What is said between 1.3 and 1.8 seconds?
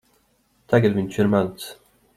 mans.